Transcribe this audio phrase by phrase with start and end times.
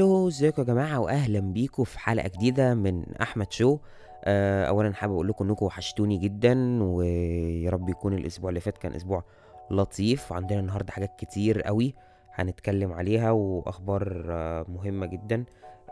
[0.00, 3.78] هلو ازيكم يا جماعة؟ واهلا بيكم في حلقة جديدة من أحمد شو.
[4.24, 8.92] آه، اولا حابب أقول لكم إنكم وحشتوني جدا ويا رب يكون الأسبوع اللي فات كان
[8.92, 9.24] أسبوع
[9.70, 10.32] لطيف.
[10.32, 11.94] وعندنا النهارده حاجات كتير قوي
[12.34, 15.44] هنتكلم عليها وأخبار آه، مهمة جدا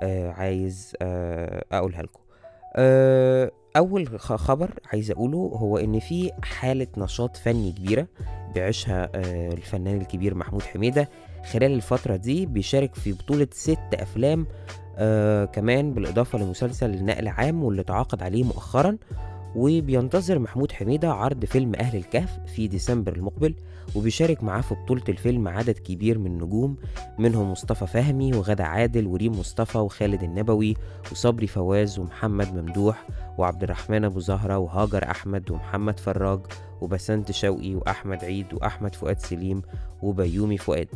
[0.03, 0.93] آه، عايز
[1.73, 2.21] أقولها لكم.
[3.77, 8.07] أول خ- خبر عايز أقوله هو إن في حالة نشاط فني كبيرة
[8.55, 11.09] بيعيشها آه، الفنان الكبير محمود حميدة
[11.53, 14.47] خلال الفترة دي بيشارك في بطولة ست أفلام
[14.97, 18.97] آه كمان بالإضافة لمسلسل نقل عام واللي تعاقد عليه مؤخرا.
[19.57, 23.55] وبينتظر محمود حميدة عرض فيلم أهل الكهف في ديسمبر المقبل
[23.95, 26.77] وبيشارك معاه في بطولة الفيلم عدد كبير من النجوم
[27.19, 30.77] منهم مصطفى فهمي وغادة عادل وريم مصطفى وخالد النبوي
[31.13, 33.07] وصبري فواز ومحمد ممدوح
[33.39, 36.41] وعبد الرحمن أبو زهرة وهاجر أحمد ومحمد فراج
[36.81, 39.63] وبسنت شوقي وأحمد عيد وأحمد فؤاد سليم
[40.03, 40.89] وبيومي فؤاد.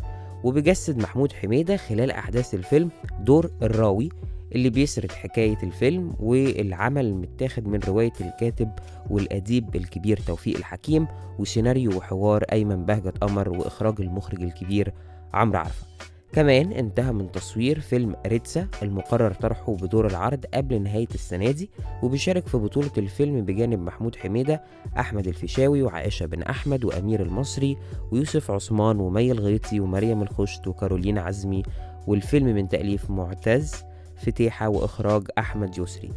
[0.45, 2.91] وبيجسد محمود حميدة خلال أحداث الفيلم
[3.21, 4.09] دور الراوي
[4.55, 8.71] اللي بيسرد حكاية الفيلم والعمل متاخد من رواية الكاتب
[9.11, 11.07] والأديب الكبير توفيق الحكيم
[11.39, 14.93] وسيناريو وحوار أيمن بهجت قمر وإخراج المخرج الكبير
[15.35, 15.87] عمرو عرفة.
[16.33, 21.71] كمان انتهى من تصوير فيلم ريتسا المقرر طرحه بدور العرض قبل نهاية السنة دي
[22.03, 24.63] وبيشارك في بطولة الفيلم بجانب محمود حميدة
[24.99, 27.77] أحمد الفيشاوي وعائشة بن أحمد وأمير المصري
[28.13, 31.63] ويوسف عثمان ومي الغيطي ومريم الخشت وكارولين عزمي.
[32.07, 33.75] والفيلم من تأليف معتز
[34.23, 36.11] فتيحة وإخراج أحمد يسري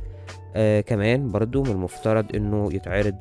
[0.55, 3.15] آه كمان برضو من المفترض إنه يتعرض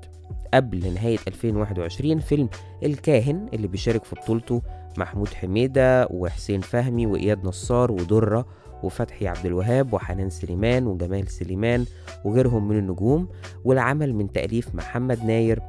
[0.55, 2.49] قبل نهاية 2021 فيلم
[2.83, 4.63] الكاهن اللي بيشارك في بطولته
[4.99, 8.47] محمود حميدة وحسين فهمي وإياد نصار ودرة
[8.83, 11.85] وفتحي عبد الوهاب وحنان سليمان وجمال سليمان
[12.25, 13.29] وغيرهم من النجوم
[13.65, 15.61] والعمل من تأليف محمد ناير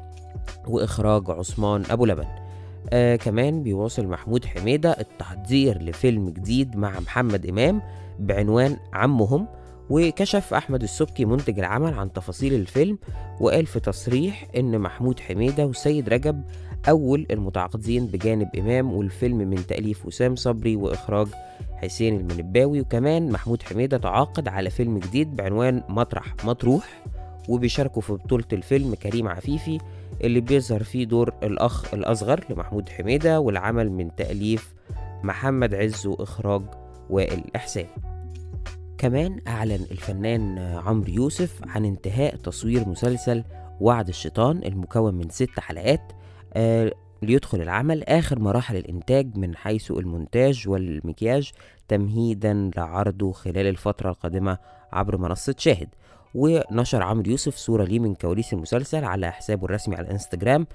[0.67, 2.44] وإخراج عثمان أبو لبن.
[2.93, 7.81] آه كمان بيواصل محمود حميدة التحضير لفيلم جديد مع محمد إمام
[8.19, 9.47] بعنوان عمهم
[9.89, 12.97] وكشف أحمد السبكي منتج العمل عن تفاصيل الفيلم
[13.41, 16.43] وقال في تصريح إن محمود حميدة وسيد رجب
[16.89, 21.27] أول المتعاقدين بجانب إمام والفيلم من تأليف وسام صبري وإخراج
[21.75, 27.03] حسين المنباوي وكمان محمود حميدة تعاقد على فيلم جديد بعنوان مطرح مطروح
[27.49, 29.77] وبيشاركوا في بطولة الفيلم كريم عفيفي
[30.23, 34.73] اللي بيظهر فيه دور الأخ الأصغر لمحمود حميدة والعمل من تأليف
[35.23, 36.61] محمد عز وإخراج
[37.09, 37.87] وائل إحسان.
[38.97, 43.43] كمان أعلن الفنان عمرو يوسف عن انتهاء تصوير مسلسل
[43.81, 46.11] وعد الشيطان المكون من ست حلقات
[46.53, 51.51] آه ليدخل العمل آخر مراحل الإنتاج من حيث المونتاج والمكياج
[51.87, 54.57] تمهيدا لعرضه خلال الفترة القادمة
[54.93, 55.89] عبر منصة شاهد.
[56.35, 60.67] ونشر عمرو يوسف صورة ليه من كواليس المسلسل على حسابه الرسمي على الانستجرام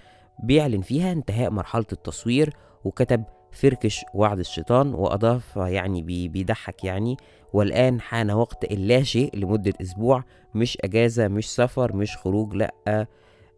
[0.43, 7.17] بيعلن فيها انتهاء مرحلة التصوير وكتب فركش وعد الشيطان وأضاف يعني بي بيضحك يعني
[7.53, 12.75] والآن حان وقت اللاشيء لمدة أسبوع مش أجازة مش سفر مش خروج لأ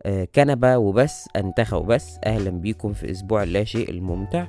[0.05, 4.47] آه، كنبة وبس أنتخى وبس أهلا بيكم في أسبوع اللاشيء الممتع.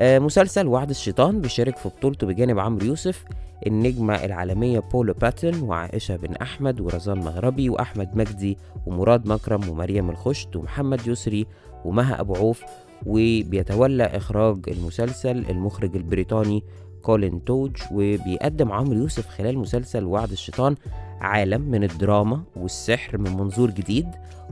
[0.00, 3.24] مسلسل وعد الشيطان بيشارك في بطولته بجانب عمرو يوسف
[3.66, 10.56] النجمة العالمية بولو باتن وعائشة بن أحمد ورزان مغربي وأحمد مجدي ومراد مكرم ومريم الخشت
[10.56, 11.46] ومحمد يسري
[11.84, 12.62] ومها أبو عوف.
[13.06, 16.62] وبيتولى إخراج المسلسل المخرج البريطاني
[17.02, 20.76] كولين توج وبيقدم عمرو يوسف خلال مسلسل وعد الشيطان
[21.20, 24.06] عالم من الدراما والسحر من منظور جديد.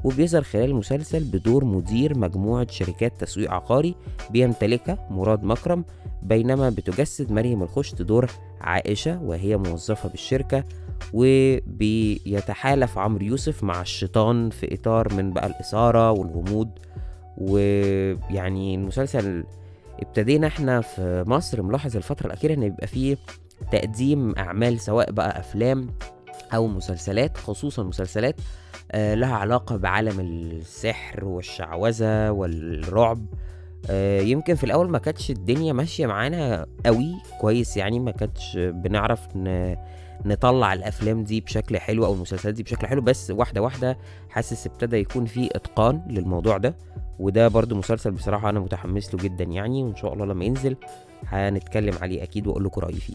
[0.06, 3.94] وبيظهر خلال المسلسل بدور مدير مجموعة شركات تسويق عقاري
[4.30, 5.84] بيمتلكها مراد مكرم
[6.22, 8.30] بينما بتجسد مريم الخشت دور
[8.60, 10.64] عائشة وهي موظفة بالشركة
[11.12, 16.70] وبيتحالف عمرو يوسف مع الشيطان في إطار من بقى الإثارة والغموض.
[17.38, 19.44] ويعني المسلسل
[20.02, 23.16] ابتدينا إحنا في مصر ملاحظ الفترة الأخيرة إن يبقى فيه
[23.72, 25.90] تقديم أعمال سواء بقى أفلام
[26.54, 28.34] أو مسلسلات خصوصا مسلسلات
[28.94, 33.26] لها علاقة بعالم السحر والشعوذة والرعب
[33.90, 39.20] آه يمكن في الأول ما كانتش الدنيا ماشية معانا قوي كويس يعني ما كانتش بنعرف.
[40.24, 43.98] نطلع الأفلام دي بشكل حلو أو المسلسلات دي بشكل حلو بس واحدة واحدة
[44.28, 46.76] حاسس ابتدى يكون في إتقان للموضوع ده
[47.18, 50.76] وده برضو مسلسل بصراحة أنا متحمس له جدا يعني وإن شاء الله لما ينزل
[51.26, 53.14] هنتكلم عليه أكيد وأقول لكم رأيي فيه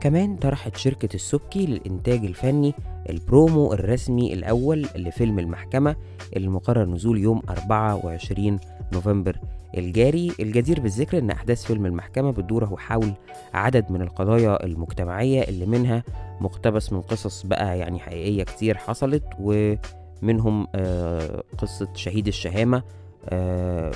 [0.00, 2.74] كمان طرحت شركة السبكي للإنتاج الفني
[3.10, 5.96] البرومو الرسمي الأول لفيلم المحكمة
[6.36, 8.58] اللي مقرر نزول يوم 24
[8.92, 9.38] نوفمبر.
[9.76, 13.12] الجاري الجدير بالذكر إن أحداث فيلم المحكمة بتدور حول
[13.54, 16.02] عدد من القضايا المجتمعية اللي منها
[16.40, 22.82] مقتبس من قصص بقى يعني حقيقية كتير حصلت ومنهم آه قصة شهيد الشهامة
[23.28, 23.92] آه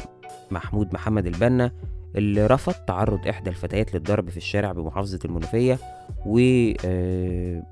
[0.50, 1.72] محمود محمد البنا
[2.16, 5.78] اللي رفض تعرض إحدى الفتيات للضرب في الشارع بمحافظة المنوفية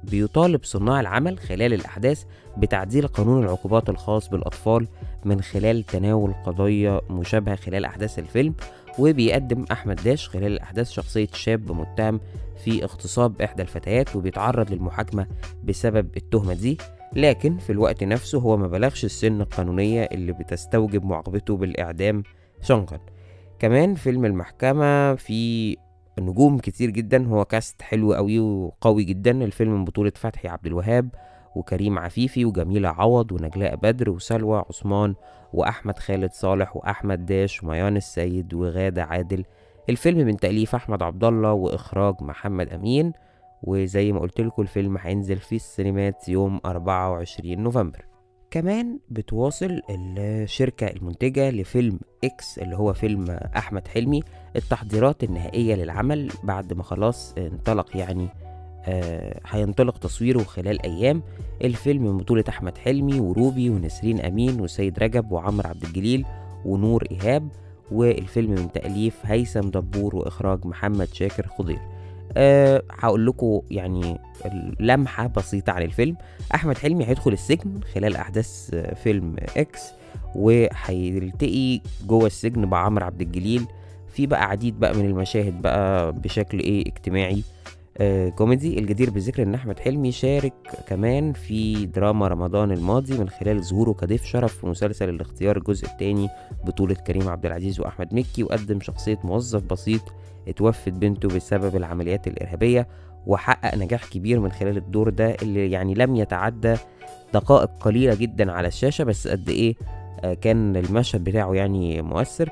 [0.05, 2.25] وبيطالب صناع العمل خلال الأحداث
[2.56, 4.88] بتعديل قانون العقوبات الخاص بالأطفال
[5.25, 8.55] من خلال تناول قضايا مشابهة خلال أحداث الفيلم
[8.99, 12.20] وبيقدم أحمد داش خلال الأحداث شخصية شاب متهم
[12.64, 15.26] في اغتصاب إحدى الفتيات وبيتعرض للمحاكمة
[15.64, 16.79] بسبب التهمة دي.
[17.12, 22.23] لكن في الوقت نفسه هو ما بلغش السن القانونية اللي بتستوجب معاقبته بالإعدام
[22.62, 23.00] شنقا.
[23.58, 25.76] كمان فيلم المحكمة في
[26.19, 29.31] نجوم كتير جدا هو كاست حلو قوي وقوي جدا.
[29.44, 31.14] الفيلم من بطولة فتحي عبد الوهاب
[31.55, 35.14] وكريم عفيفي وجميلة عوض ونجلاء بدر وسلوى عثمان
[35.52, 39.44] وأحمد خالد صالح وأحمد داش وميان السيد وغادة عادل.
[39.90, 43.12] الفيلم من تأليف أحمد عبد الله وإخراج محمد أمين.
[43.62, 48.05] وزي ما قلت لكم الفيلم هينزل في السينمات يوم 24 نوفمبر.
[48.50, 54.22] كمان بتواصل الشركة المنتجة لفيلم إكس اللي هو فيلم أحمد حلمي
[54.56, 58.28] التحضيرات النهائية للعمل بعد ما خلاص انطلق يعني
[58.84, 61.22] آه، هينطلق تصويره خلال أيام.
[61.64, 66.24] الفيلم من بطولة أحمد حلمي وروبي ونسرين أمين وسيد رجب وعمرو عبد الجليل
[66.64, 67.48] ونور إيهاب
[67.92, 71.78] والفيلم من تأليف هيثم دبور وإخراج محمد شاكر خضير.
[72.36, 74.19] أه هقول لكم يعني
[74.80, 76.16] لمحة بسيطة عن الفيلم.
[76.54, 78.70] أحمد حلمي هيدخل السجن خلال أحداث
[79.02, 79.82] فيلم إكس
[80.34, 83.66] وهيلتقي جوه السجن بعمرو عبد الجليل.
[84.14, 87.42] في بقى عديد بقى من المشاهد بقى بشكل إيه اجتماعي.
[88.36, 90.52] كوميدي الجدير بالذكر إن أحمد حلمي شارك
[90.88, 96.28] كمان في دراما رمضان الماضي من خلال ظهوره كضيف شرف في مسلسل الاختيار الجزء الثاني
[96.64, 100.00] بطولة كريم عبد العزيز وأحمد مكي وقدم شخصية موظف بسيط
[100.48, 102.88] اتوفت بنته بسبب العمليات الإرهابية
[103.26, 106.74] وحقق نجاح كبير من خلال الدور ده اللي يعني لم يتعدى
[107.34, 109.74] دقائق قليلة جدا على الشاشة بس قد إيه
[110.24, 112.50] آه كان المشهد بتاعه يعني مؤثر.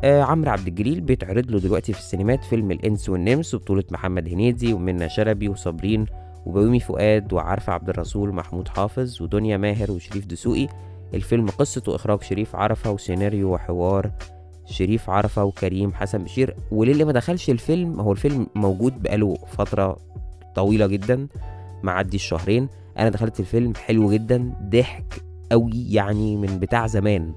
[0.00, 4.72] آه عمرو عبد الجليل بيتعرض له دلوقتي في السينمات فيلم الإنس والنمس وبطولة محمد هنيدي
[4.72, 6.06] ومنى شلبي وصابرين
[6.46, 10.68] وبيومي فؤاد وعارفة عبد الرسول محمود حافظ ودنيا ماهر وشريف دسوقي.
[11.14, 14.10] الفيلم قصة وإخراج شريف عرفة وسيناريو وحوار
[14.66, 16.56] شريف عرفة وكريم حسن بشير.
[16.72, 19.96] وللي ما دخلش الفيلم هو الفيلم موجود بقاله فترة
[20.54, 21.28] طويلة جدا
[21.82, 22.68] معدي الشهرين.
[22.98, 27.32] أنا دخلت الفيلم حلو جدا ضحك قوي يعني من بتاع زمان.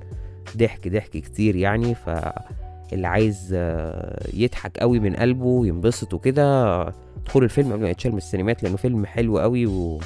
[0.57, 6.81] ضحك ضحك كتير يعني فاللي عايز آه، يضحك قوي من قلبه وينبسط وكده
[7.17, 9.99] ادخلوا الفيلم قبل ما يتشال من السينمات لأنه فيلم حلو قوي و...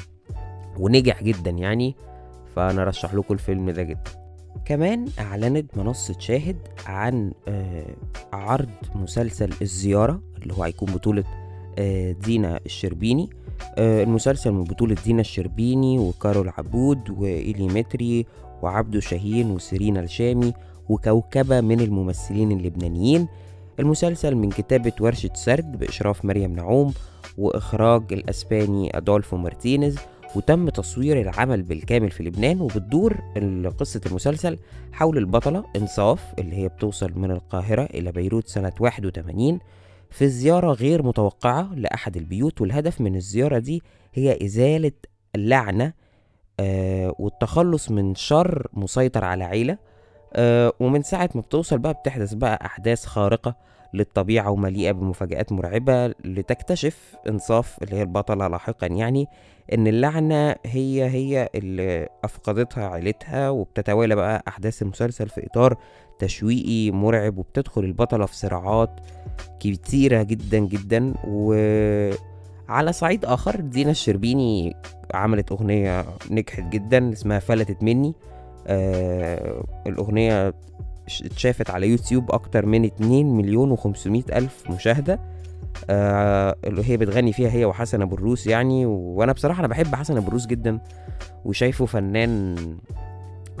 [0.78, 1.94] ونجح جدا يعني
[2.56, 4.10] فأنا رشح لكم الفيلم ده جدا.
[4.64, 6.56] كمان أعلنت منصة شاهد
[6.86, 7.86] عن آه،
[8.32, 11.24] عرض مسلسل الزيارة اللي هو هيكون بطولة
[11.78, 13.30] آه، دينا الشربيني.
[13.78, 18.26] المسلسل من بطولة دينا الشربيني وكارول عبود وإيلي متري
[18.62, 20.52] وعبده شاهين وسيرينا الشامي
[20.88, 23.28] وكوكبة من الممثلين اللبنانيين.
[23.80, 26.92] المسلسل من كتابة ورشة سرد بإشراف مريم نعوم
[27.38, 29.98] وإخراج الأسباني أدولفو مارتينيز
[30.36, 33.16] وتم تصوير العمل بالكامل في لبنان وبتدور
[33.78, 34.58] قصة المسلسل
[34.92, 39.58] حول البطلة إنصاف اللي هي بتوصل من القاهرة إلى بيروت سنة 81
[40.10, 43.82] في زيارة غير متوقعة لأحد البيوت والهدف من الزيارة دي
[44.14, 44.92] هي إزالة
[45.34, 45.92] اللعنة
[46.60, 49.78] آه والتخلص من شر مسيطر على عيلة
[50.34, 53.54] آه ومن ساعة ما بتوصل بقى بتحدث بقى أحداث خارقة
[53.94, 58.86] للطبيعة ومليئة بمفاجآت مرعبة لتكتشف إنصاف اللي هي البطلة لاحقا.
[58.86, 59.26] يعني
[59.72, 65.76] إن اللعنة هي هي اللي أفقدتها عيلتها وبتتوالى بقى أحداث المسلسل في إطار
[66.18, 68.90] تشويقي مرعب وبتدخل البطلة في صراعات
[69.60, 71.14] كتيرة جدا جدا
[72.68, 74.76] وعلى صعيد آخر دينا الشربيني
[75.14, 78.14] عملت أغنية نجحت جدا اسمها فلتت مني.
[78.66, 80.54] آه الأغنية
[81.24, 85.20] اتشافت على يوتيوب أكتر من 2 مليون و500 ألف مشاهدة.
[85.90, 88.86] آه اللي هي بتغني فيها هي وحسن أبو الروس يعني.
[88.86, 90.78] وأنا بصراحة أنا بحب حسن أبو الروس جدا
[91.44, 92.56] وشايفه فنان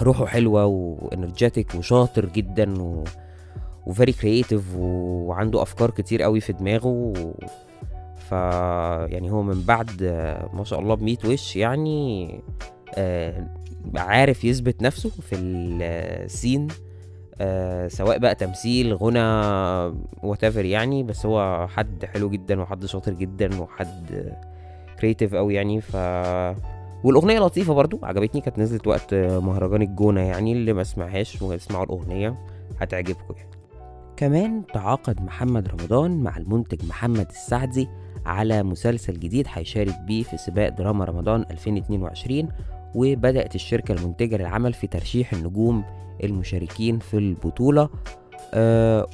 [0.00, 3.04] روحه حلوة و energetic وشاطر جدا و
[3.86, 7.12] و very creative وعنده أفكار كتير قوي في دماغه و...
[8.28, 8.32] ف
[9.12, 10.02] يعني هو من بعد
[10.52, 12.30] ما شاء الله بميت وش يعني
[12.94, 13.46] آه
[13.96, 16.68] عارف يثبت نفسه في ال scene
[17.40, 19.20] آه سواء بقى تمثيل غنى
[20.22, 21.02] whatever يعني.
[21.02, 24.32] بس هو حد حلو جدا وحد شاطر جدا وحد
[25.00, 25.80] creative قوي يعني.
[25.80, 25.96] ف
[27.04, 28.40] والأغنية لطيفة برضو عجبتني.
[28.40, 32.34] كانت نزلت وقت مهرجان الجونة يعني اللي ما سمعهاش واسمعوا الأغنية
[32.80, 33.50] هتعجبكم يعني.
[34.16, 37.88] كمان تعاقد محمد رمضان مع المنتج محمد السعدي
[38.26, 42.48] على مسلسل جديد هيشارك بيه في سباق دراما رمضان 2022
[42.94, 45.84] وبدأت الشركة المنتجة للعمل في ترشيح النجوم
[46.24, 47.88] المشاركين في البطولة.
[48.54, 49.06] آه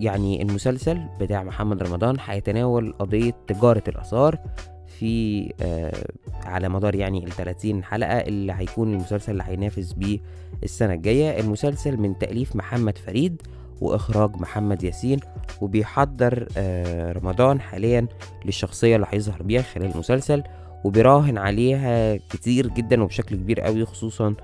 [0.00, 4.38] يعني المسلسل بتاع محمد رمضان هيتناول قضية تجارة الآثار
[4.86, 5.92] في آه
[6.44, 10.18] على مدار يعني ال 30 حلقة اللي هيكون المسلسل اللي هينافس بيه
[10.64, 11.40] السنة الجاية.
[11.40, 13.42] المسلسل من تأليف محمد فريد
[13.80, 15.20] وإخراج محمد ياسين
[15.60, 18.06] وبيحضر آه رمضان حاليا
[18.44, 20.42] للشخصية اللي هيظهر بيها خلال المسلسل
[20.84, 24.34] وبيراهن عليها كتير جدا وبشكل كبير قوي خصوصا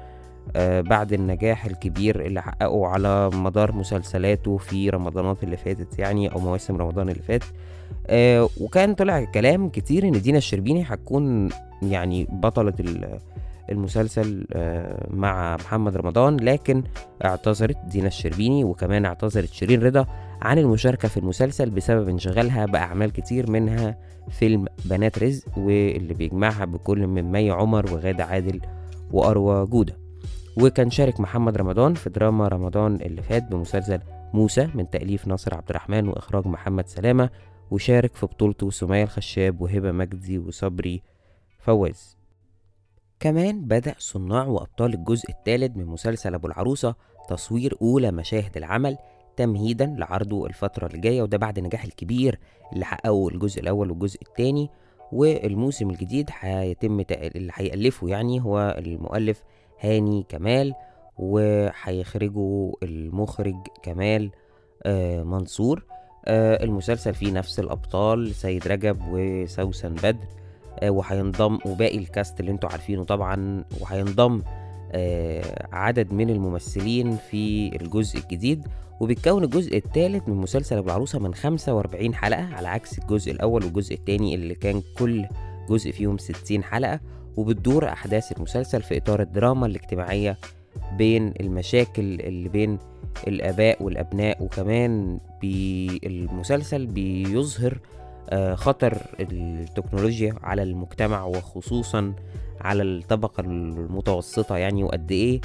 [0.56, 6.38] آه بعد النجاح الكبير اللي حققه على مدار مسلسلاته في رمضانات اللي فاتت يعني أو
[6.40, 7.44] مواسم رمضان اللي فات.
[8.06, 11.48] آه وكان طلع كلام كتير إن دينا الشربيني هتكون
[11.82, 12.74] يعني بطلة
[13.70, 16.82] المسلسل آه مع محمد رمضان لكن
[17.24, 20.06] اعتذرت دينا الشربيني وكمان اعتذرت شيرين رضا
[20.42, 23.98] عن المشاركة في المسلسل بسبب انشغالها بأعمال كتير منها
[24.30, 28.60] فيلم بنات رزق واللي بيجمعها بكل من مي عمر وغادة عادل
[29.12, 29.96] وأروى جودة.
[30.56, 34.00] وكان شارك محمد رمضان في دراما رمضان اللي فات بمسلسل
[34.34, 37.30] موسى من تأليف ناصر عبد الرحمن وإخراج محمد سلامة
[37.70, 41.02] وشارك في بطولته سمية الخشاب وهبة مجدي وصبري
[41.58, 42.21] فواز.
[43.22, 46.94] كمان بدأ صناع وأبطال الجزء الثالث من مسلسل أبو العروسة
[47.28, 48.96] تصوير أولى مشاهد العمل
[49.36, 52.38] تمهيدا لعرضه الفترة الجاية وده بعد النجاح الكبير
[52.72, 54.70] اللي حققه الجزء الأول والجزء الثاني.
[55.12, 59.42] والموسم الجديد هيتم اللي هيألفه يعني هو المؤلف
[59.80, 60.74] هاني كمال
[61.18, 64.30] وهيخرجه المخرج كمال
[64.82, 65.84] آه منصور.
[66.24, 70.41] آه المسلسل فيه نفس الأبطال سيد رجب وسوسن بدر.
[70.82, 74.42] وهينضم وباقي الكاست اللي أنتوا عارفينه طبعا وهينضم
[74.92, 78.66] آه عدد من الممثلين في الجزء الجديد
[79.00, 83.94] وبيتكون الجزء الثالث من مسلسل أبو العروسة من 45 حلقة على عكس الجزء الأول والجزء
[83.94, 85.26] الثاني اللي كان كل
[85.68, 87.00] جزء فيهم 60 حلقة
[87.36, 90.38] وبتدور أحداث المسلسل في إطار الدراما الاجتماعية
[90.98, 92.78] بين المشاكل اللي بين
[93.28, 98.01] الآباء والأبناء وكمان بي المسلسل بيظهر آه
[98.54, 102.14] خطر التكنولوجيا على المجتمع وخصوصا
[102.60, 105.40] على الطبقة المتوسطة يعني وقد إيه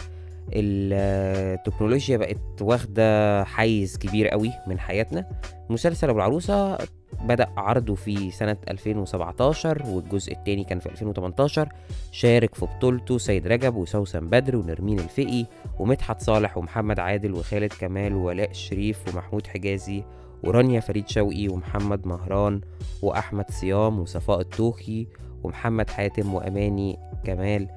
[0.54, 5.26] التكنولوجيا بقت واخدة حيز كبير قوي من حياتنا.
[5.70, 6.78] مسلسل أبو العروسة
[7.24, 11.70] بدأ عرضه في سنة 2017 والجزء الثاني كان في 2018
[12.12, 15.46] شارك في بطولته سيد رجب وسوسن بدر ونرمين الفقي
[15.80, 20.04] ومدحت صالح ومحمد عادل وخالد كمال وولاء الشريف ومحمود حجازي
[20.44, 22.62] ورانيا فريد شوقي ومحمد مهران
[23.02, 25.08] وأحمد صيام وصفاء التوخي
[25.44, 27.68] ومحمد حاتم وأماني كمال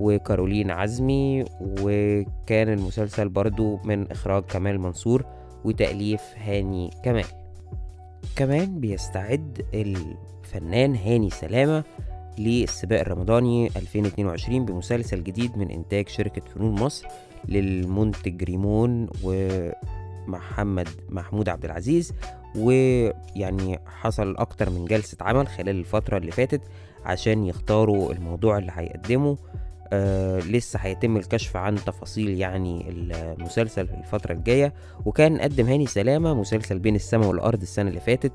[0.00, 5.24] وكارولين عزمي وكان المسلسل برضو من إخراج كمال منصور
[5.64, 7.24] وتأليف هاني كمال.
[8.36, 11.84] كمان بيستعد الفنان هاني سلامة
[12.38, 17.06] للسباق الرمضاني 2022 بمسلسل جديد من إنتاج شركة فنون مصر
[17.48, 19.06] للمنتج ريمون
[20.28, 22.12] ومحمد محمود عبد العزيز
[22.56, 26.60] ويعني حصل أكتر من جلسة عمل خلال الفترة اللي فاتت
[27.04, 29.36] عشان يختاروا الموضوع اللي هيقدمه.
[29.92, 34.74] آه لسه هيتم الكشف عن تفاصيل يعني المسلسل في الفترة الجاية.
[35.04, 38.32] وكان قدم هاني سلامة مسلسل بين السماء والأرض السنة اللي فاتت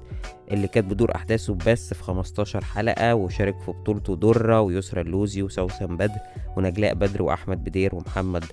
[0.51, 5.97] اللي كانت بدور أحداثه بس في 15 حلقة وشارك في بطولته درة ويسرى اللوزي وسوسن
[5.97, 6.19] بدر
[6.57, 8.45] ونجلاء بدر وأحمد بدير ومحمد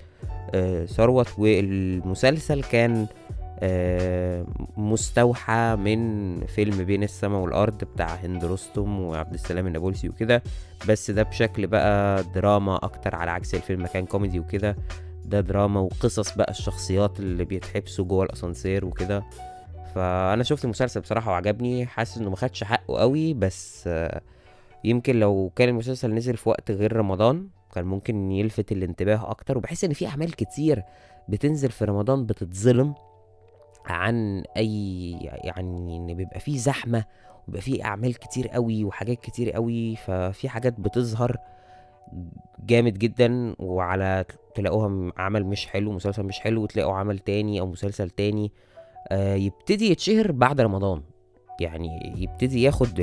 [0.85, 3.07] ثروت والمسلسل كان
[3.61, 4.45] آه
[4.77, 10.43] مستوحى من فيلم بين السماء والأرض بتاع هند رستم وعبد السلام النابلسي وكده.
[10.89, 14.75] بس ده بشكل بقى دراما أكتر على عكس الفيلم كان كوميدي وكده.
[15.25, 19.23] ده دراما وقصص بقى الشخصيات اللي بيتحبسوا جوه الأسانسير وكده.
[19.95, 23.33] فأنا شفت المسلسل بصراحة وعجبني حاسس إنه مخدش حقه قوي.
[23.33, 24.21] بس آه
[24.83, 29.83] يمكن لو كان المسلسل نزل في وقت غير رمضان كان ممكن يلفت الانتباه أكتر وبحس
[29.83, 30.83] إن في أعمال كتير
[31.29, 32.95] بتنزل في رمضان بتتظلم
[33.85, 35.11] عن أي
[35.43, 37.05] يعني إن بيبقى فيه زحمة
[37.47, 41.37] وبيبقى فيه أعمال كتير قوي وحاجات كتير قوي ففي حاجات بتظهر
[42.59, 48.09] جامد جدا وعلى تلاقوها عمل مش حلو مسلسل مش حلو وتلاقوا عمل تاني أو مسلسل
[48.09, 48.51] تاني
[49.11, 51.01] آه يبتدي يتشهر بعد رمضان.
[51.61, 52.99] يعني يبتدي ياخد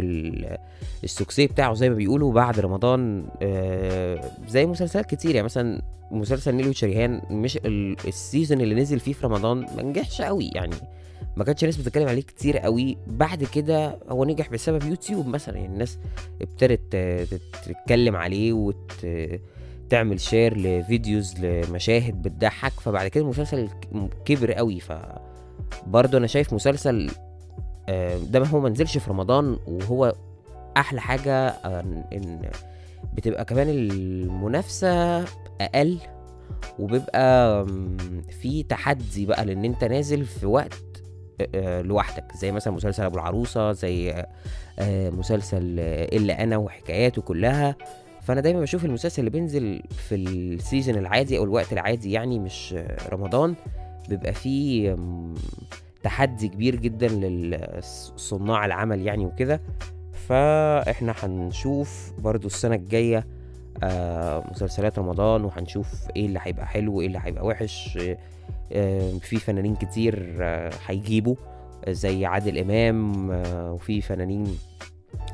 [1.04, 5.34] ال success بتاعه زي ما بيقولوا بعد رمضان آه زي مسلسلات كتير.
[5.34, 7.58] يعني مثلا مسلسل نيلي وشريهان مش
[8.06, 10.50] ال season اللي نزل فيه في رمضان ما نجحش قوي.
[10.54, 10.74] يعني
[11.36, 12.96] ما كانتش الناس بتتكلم عليه كتير قوي.
[13.06, 15.56] بعد كده هو نجح بسبب يوتيوب مثلا.
[15.56, 15.98] يعني الناس
[16.42, 16.96] ابتدت
[17.66, 22.72] تتكلم عليه وتعمل share ل videos لمشاهد بتضحك.
[22.72, 23.68] فبعد كده المسلسل
[24.24, 24.80] كبر قوي.
[24.80, 24.92] ف
[25.86, 27.10] برضه أنا شايف مسلسل
[28.30, 30.12] ده ما هو منزلش في رمضان وهو
[30.76, 31.48] أحلى حاجة
[32.12, 32.50] إن
[33.14, 35.24] بتبقى كمان المنافسة
[35.60, 35.98] أقل
[36.78, 37.66] وبيبقى
[38.42, 40.82] في تحدي بقى لأن أنت نازل في وقت
[41.54, 44.24] آه، لوحدك زي مثلا مسلسل أبو العروسة زي
[44.78, 47.76] آه، مسلسل آه، إلا أنا وحكاياته كلها.
[48.22, 52.96] فأنا دايما بشوف المسلسل اللي بينزل في السيزون العادي أو الوقت العادي يعني مش آه،
[53.12, 53.54] رمضان
[54.08, 54.96] بيبقى فيه
[56.02, 59.60] تحدي كبير جدا للصناع العمل يعني وكده.
[60.28, 63.26] فإحنا هنشوف برضو السنة الجاية
[63.82, 67.98] آه، مسلسلات رمضان وهنشوف إيه اللي هيبقى حلو وإيه اللي هيبقى وحش.
[68.72, 71.36] آه، في فنانين كتير آه، هيجيبوا
[71.88, 73.30] زي عادل إمام
[73.74, 74.58] وفي فنانين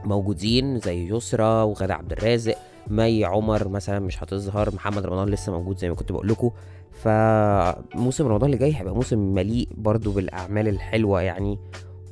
[0.04, 2.54] موجودين زي يسرا وغادة عبد الرازق
[2.87, 6.50] مي عمر مثلا مش هتظهر محمد رمضان لسه موجود زي ما كنت بقول لكم.
[7.02, 11.59] فموسم رمضان اللي جاي هيبقى موسم مليء برضو بالأعمال الحلوة يعني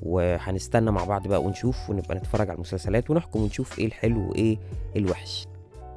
[0.02, 4.58] وهنستنى مع بعض بقى ونشوف ونبقى نتفرج على المسلسلات ونحكم ونشوف إيه الحلو وإيه
[4.96, 5.46] الوحش.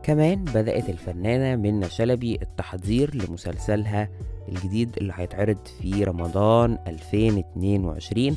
[0.04, 4.10] كمان بدأت الفنانة منى شلبي التحضير لمسلسلها
[4.50, 8.36] الجديد اللي هيتعرض في رمضان 2022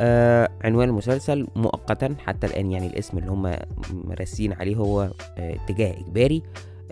[0.00, 3.56] آه عنوان المسلسل مؤقتا حتى الآن يعني الاسم اللي هم
[3.90, 5.02] مرسين عليه هو
[5.38, 6.42] آه اتجاه إجباري.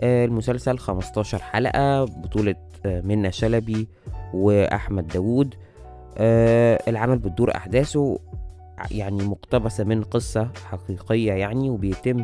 [0.01, 3.87] آه المسلسل 15 حلقة بطولة منى شلبي
[4.33, 5.55] وأحمد داوود.
[6.17, 8.19] آه العمل بتدور أحداثه
[8.91, 12.23] يعني مقتبسة من قصة حقيقية يعني وبيتم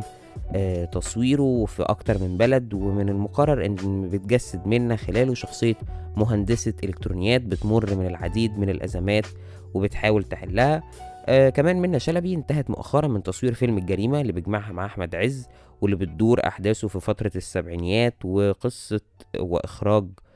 [0.54, 2.74] آه، تصويره في أكتر من بلد.
[2.74, 5.74] ومن المقرر إن بتجسد منا خلاله شخصية
[6.16, 9.26] مهندسة إلكترونيات بتمر من العديد من الأزمات
[9.74, 10.82] وبتحاول تحلها.
[11.26, 15.48] آه كمان منى شلبي انتهت مؤخرا من تصوير فيلم الجريمة اللي بيجمعها مع أحمد عز
[15.80, 19.00] واللي بتدور أحداثه في فترة السبعينيات وقصة
[19.38, 20.27] وإخراج آه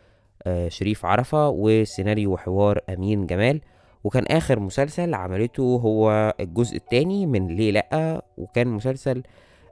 [0.68, 3.61] شريف عرفة وسيناريو وحوار أمين جمال.
[4.04, 8.22] وكان آخر مسلسل عملته هو الجزء الثاني من ليه لأ.
[8.37, 9.22] وكان مسلسل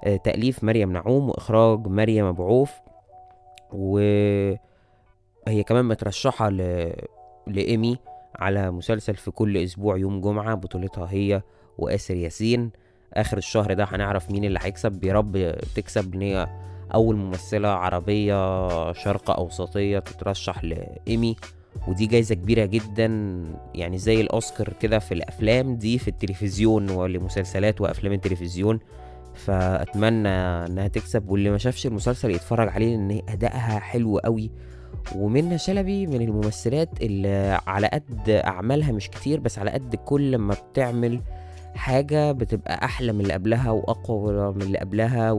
[0.05, 2.73] آه، تأليف مريم نعوم وإخراج مريم أبو عوف.
[3.73, 4.59] وهي
[5.67, 6.93] كمان مترشحة ل...
[7.47, 7.99] لإيمي
[8.37, 11.43] على مسلسل في كل أسبوع يوم جمعة بطولتها هي
[11.79, 12.71] وآسر ياسين.
[13.15, 15.05] آخر الشهر ده هنعرف مين اللي هيكسب.
[15.05, 16.47] يا رب تكسب إن هي
[16.95, 21.37] أول ممثلة عربية شرق أوسطية تترشح لإيمي
[21.89, 23.07] ودي جايزة كبيرة جدا
[23.75, 28.79] يعني زي الأوسكار كده في الأفلام دي في التلفزيون ولمسلسلات وأفلام التلفزيون.
[29.35, 30.29] فأتمنى
[30.67, 34.51] إنها تكسب واللي ما شافش المسلسل يتفرج عليه لأن أدائها حلو قوي.
[35.17, 40.55] ومنى شلبي من الممثلات اللي على قد أعمالها مش كتير بس على قد كل ما
[40.55, 41.21] بتعمل
[41.75, 45.33] حاجة بتبقى أحلى من اللي قبلها وأقوى من اللي قبلها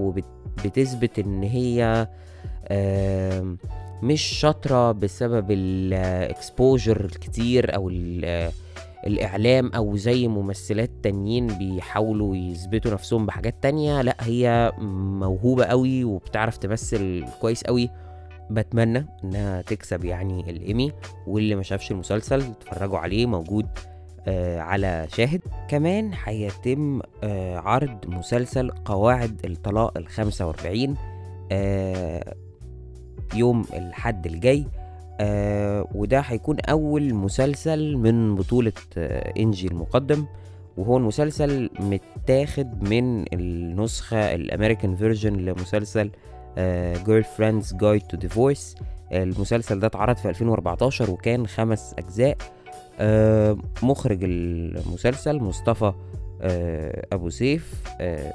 [0.60, 2.08] وبتثبت إن هي
[4.04, 8.52] مش شاطرة بسبب الاكسبوجر الكتير أو ال-
[9.08, 14.02] الإعلام أو زي ممثلات تانيين بيحاولوا يثبتوا نفسهم بحاجات تانية.
[14.02, 14.72] لأ هي
[15.20, 17.90] موهوبة قوي وبتعرف تمثل كويس قوي.
[18.50, 20.92] بتمنى إنها تكسب يعني الإيمي
[21.28, 23.91] واللي ما شافش المسلسل اتفرجوا عليه موجود آه
[24.58, 25.42] على شاهد.
[25.70, 30.96] كمان هيتم آه عرض مسلسل قواعد الطلاق ال 45
[31.52, 32.36] آه
[33.36, 34.66] يوم الحد الجاي.
[35.20, 40.26] آه وده هيكون أول مسلسل من بطولة آه إنجي المقدم.
[40.78, 46.12] وهو المسلسل متاخد من النسخة ال American version لمسلسل
[47.06, 48.76] Girlfriends' Guide to Divorce
[49.12, 52.38] المسلسل ده اتعرض في 2014 وكان خمس أجزاء.
[52.40, 52.61] آه
[53.84, 55.94] مخرج المسلسل مصطفى
[56.42, 58.34] آه أبو سيف آه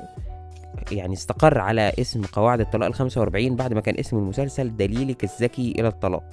[0.93, 5.75] يعني استقر على اسم قواعد الطلاق ال 45 بعد ما كان اسم المسلسل دليلك الذكي
[5.79, 6.25] إلى الطلاق.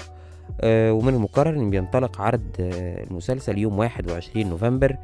[0.61, 4.97] آه، ومن المقرر إن بينطلق عرض آه، المسلسل يوم 21 نوفمبر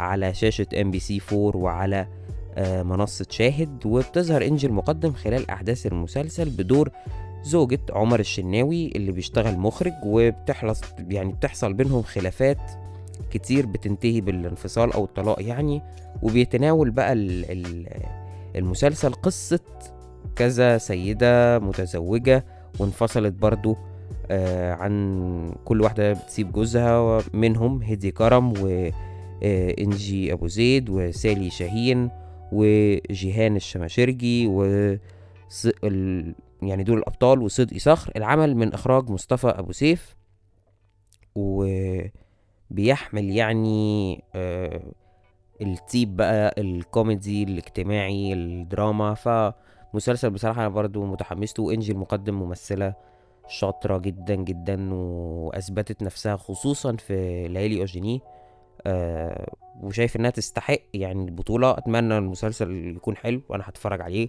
[0.00, 2.06] على شاشة ام بي سي 4 وعلى
[2.56, 6.90] آه، منصة شاهد وبتظهر انجي المقدم خلال أحداث المسلسل بدور
[7.42, 12.58] زوجة عمر الشناوي اللي بيشتغل مخرج وبتحلص يعني بتحصل بينهم خلافات
[13.30, 15.82] كتير بتنتهي بالانفصال أو الطلاق يعني
[16.22, 17.88] وبيتناول بقى ال- ال-
[18.56, 19.60] المسلسل قصة
[20.36, 22.44] كذا سيدة متزوجة
[22.80, 23.76] وانفصلت برضو
[24.30, 32.10] آه، عن كل واحدة بتسيب جوزها منهم هدي كرم وإنجي أبو زيد وسالي شاهين
[32.52, 34.96] وجيهان الشماشرجي و.
[36.62, 40.16] يعني دول الأبطال وصدقي صخر العمل من إخراج مصطفى أبو سيف
[42.70, 44.92] وبيحمل يعني آه
[45.62, 49.14] التيب بقى الكوميدي الاجتماعي الدراما.
[49.14, 52.94] فمسلسل بصراحة أنا برضو متحمس له وإنجي المقدم ممثلة
[53.48, 58.18] شاطرة جدا جدا وأثبتت نفسها خصوصا في ليالي أوجينيه
[58.86, 61.78] آه وشايف إنها تستحق يعني البطولة.
[61.78, 64.28] أتمنى المسلسل يكون حلو وأنا هتفرج عليه.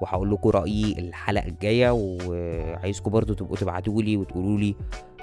[0.00, 4.74] وهقول لكم رأيي الحلقة الجاية وعايزكم برضو تبقوا تبعتوا لي وتقولوا لي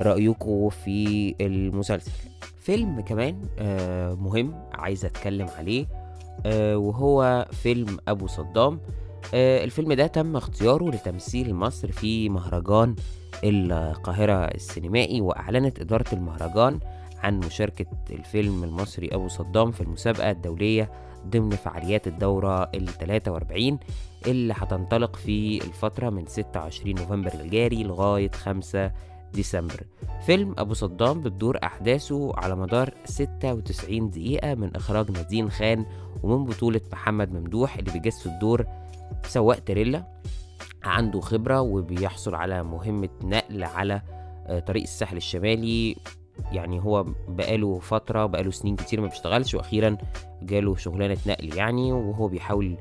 [0.01, 2.11] رأيكم في المسلسل.
[2.59, 5.85] فيلم كمان آه مهم عايز أتكلم عليه
[6.45, 8.79] آه وهو فيلم أبو صدام.
[9.33, 12.95] آه الفيلم ده تم اختياره لتمثيل مصر في مهرجان
[13.43, 16.79] القاهرة السينمائي وأعلنت إدارة المهرجان
[17.23, 20.91] عن مشاركة الفيلم المصري أبو صدام في المسابقة الدولية
[21.27, 23.79] ضمن فعاليات الدورة ال 43
[24.27, 28.91] اللي هتنطلق في الفترة من 26 نوفمبر الجاري لغاية 5
[29.33, 29.83] ديسمبر.
[30.25, 35.85] فيلم أبو صدام بتدور أحداثه على مدار 96 دقيقة من إخراج نادين خان
[36.23, 38.65] ومن بطولة محمد ممدوح اللي بيجسد دور
[39.27, 40.03] سواق تريلا.
[40.83, 44.01] عنده خبرة وبيحصل على مهمة نقل على
[44.47, 45.95] آه، طريق الساحل الشمالي
[46.51, 49.97] يعني هو بقاله فترة بقاله سنين كتير ما بيشتغلش وأخيرا
[50.41, 52.77] جاله شغلانة نقل يعني وهو بيحاول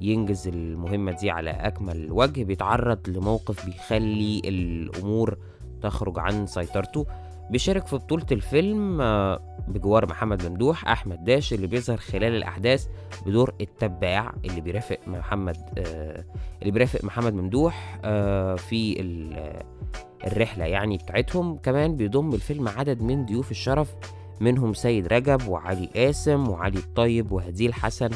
[0.00, 5.38] ينجز المهمة دي على أكمل وجه بيتعرض لموقف بيخلي الأمور
[5.82, 7.06] تخرج عن سيطرته.
[7.50, 12.86] بيشارك في بطولة الفيلم آه، بجوار محمد ممدوح أحمد داش اللي بيظهر خلال الأحداث
[13.26, 16.24] بدور التباع اللي بيرافق محمد آه،
[16.60, 19.00] اللي بيرافق محمد ممدوح آه، في
[20.26, 23.94] الرحلة يعني بتاعتهم كمان بيضم الفيلم عدد من ضيوف الشرف
[24.40, 28.10] منهم سيد رجب وعلي قاسم وعلي الطيب وهديل حسن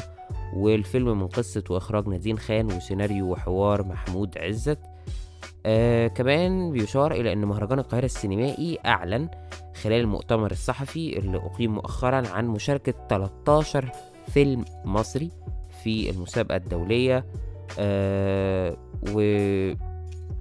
[0.55, 4.79] والفيلم من قصة وإخراج نادين خان وسيناريو وحوار محمود عزت.
[5.65, 9.29] آه كمان بيشار إلى أن مهرجان القاهرة السينمائي أعلن
[9.83, 13.89] خلال المؤتمر الصحفي اللي أقيم مؤخرا عن مشاركة 13
[14.27, 15.31] فيلم مصري
[15.83, 17.25] في المسابقة الدولية.
[17.79, 18.77] آه
[19.13, 19.19] و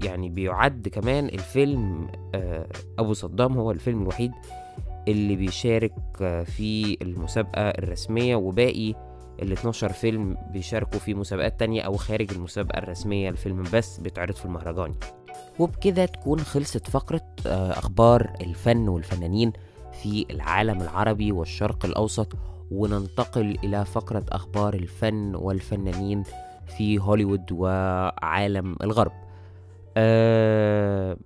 [0.05, 2.67] يعني بيعد كمان الفيلم آه
[2.99, 4.33] أبو صدام هو الفيلم الوحيد
[5.09, 8.95] اللي بيشارك آه، في المسابقة الرسمية وباقي
[9.43, 14.45] ال 12 فيلم بيشاركوا في مسابقات تانية أو خارج المسابقة الرسمية الفيلم بس بيتعرض في
[14.45, 14.95] المهرجان.
[15.59, 19.53] وبكده تكون خلصت فقرة آه، أخبار الفن والفنانين
[20.03, 22.33] في العالم العربي والشرق الأوسط
[22.71, 26.23] وننتقل إلى فقرة أخبار الفن والفنانين
[26.77, 29.13] في هوليوود وعالم الغرب.
[29.97, 31.17] آه،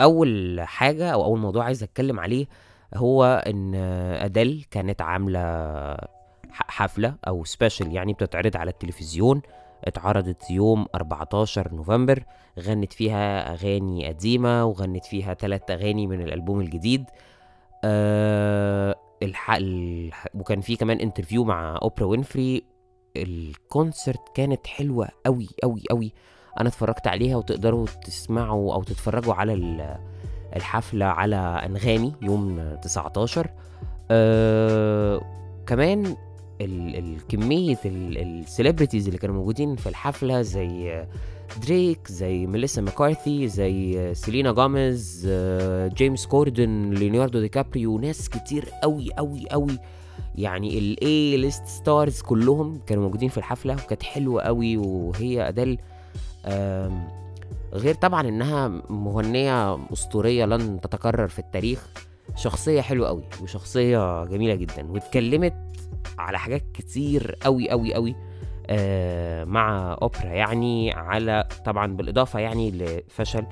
[0.00, 2.46] أول حاجة أو أول موضوع عايز أتكلم عليه
[2.94, 3.74] هو إن
[4.14, 5.40] أديل كانت عاملة
[6.50, 9.42] ح- حفلة أو سبيشال يعني بتتعرض على التلفزيون
[9.84, 12.24] اتعرضت يوم 14 نوفمبر
[12.60, 17.04] غنت فيها أغاني قديمة وغنت فيها تلات أغاني من الألبوم الجديد.
[17.84, 19.50] أه الح...
[19.50, 20.26] الح...
[20.34, 22.64] وكان في كمان interview مع أوبرا وينفري.
[23.16, 26.12] ال concert كانت حلوة أوي أوي أوي.
[26.60, 29.96] أنا اتفرجت عليها وتقدروا تسمعوا أو تتفرجوا على ال-
[30.56, 33.50] الحفلة على أنغامي يوم 19
[34.10, 35.20] أه
[35.66, 36.06] كمان
[36.60, 41.04] ال- ال- كمية ال celebrities اللي كانوا موجودين في الحفلة زي
[41.66, 48.68] دريك زي ميليسا ماكارثي زي سيلينا جوميز آه، جيمس كوردن ليوناردو دي كابريو ناس كتير
[48.82, 49.78] قوي قوي قوي
[50.34, 55.78] يعني ال A list stars كلهم كانوا موجودين في الحفلة وكانت حلوة قوي وهي أديل
[57.72, 61.90] غير طبعا إنها مغنية أسطورية لن تتكرر في التاريخ
[62.36, 65.54] شخصية حلوة قوي وشخصية جميلة جدا واتكلمت
[66.18, 68.16] على حاجات كتير قوي قوي قوي
[68.66, 73.46] آه مع أوبرا يعني على طبعا بالإضافة يعني لفشل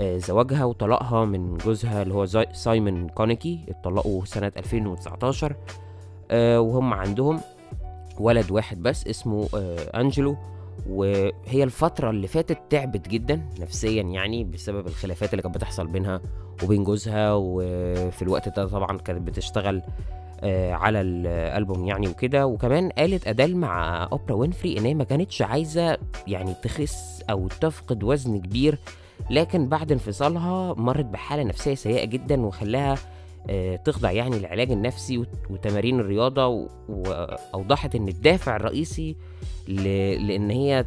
[0.00, 5.56] آه زواجها وطلاقها من جوزها اللي هو سايمون كونيكي اتطلقوا سنة 2019
[6.30, 7.40] آه وهم عندهم
[8.20, 9.48] ولد واحد بس اسمه
[9.94, 10.36] أنجلو.
[10.88, 16.20] وهي الفترة اللي فاتت تعبت جدا نفسيا يعني بسبب الخلافات اللي كانت بتحصل بينها
[16.62, 19.82] وبين جوزها وفي الوقت ده طبعا كانت بتشتغل
[20.40, 22.46] آه، على الألبوم يعني وكده.
[22.46, 28.02] وكمان قالت أديل مع أوبرا وينفري إن هي ما كانتش عايزة يعني تخس أو تفقد
[28.04, 28.78] وزن كبير
[29.30, 32.98] لكن بعد انفصالها مرت بحالة نفسية سيئة جدا وخلاها
[33.84, 39.16] تخضع يعني للعلاج النفسي وت- وتمارين الرياضة و- واوضحت إن الدافع الرئيسي
[39.68, 40.84] ل- لإن هي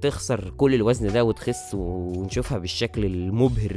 [0.00, 3.76] تخسر كل الوزن ده وتخس ونشوفها بالشكل المبهر